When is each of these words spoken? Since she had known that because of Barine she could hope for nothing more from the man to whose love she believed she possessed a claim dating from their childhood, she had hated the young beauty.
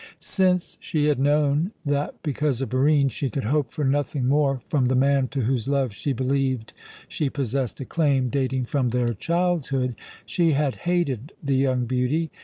Since 0.17 0.79
she 0.81 1.05
had 1.05 1.19
known 1.19 1.73
that 1.85 2.15
because 2.23 2.59
of 2.59 2.69
Barine 2.71 3.07
she 3.09 3.29
could 3.29 3.43
hope 3.43 3.71
for 3.71 3.83
nothing 3.83 4.25
more 4.27 4.57
from 4.67 4.87
the 4.87 4.95
man 4.95 5.27
to 5.27 5.41
whose 5.41 5.67
love 5.67 5.93
she 5.93 6.11
believed 6.11 6.73
she 7.07 7.29
possessed 7.29 7.79
a 7.81 7.85
claim 7.85 8.29
dating 8.31 8.65
from 8.65 8.89
their 8.89 9.13
childhood, 9.13 9.93
she 10.25 10.53
had 10.53 10.73
hated 10.87 11.33
the 11.43 11.55
young 11.55 11.85
beauty. 11.85 12.31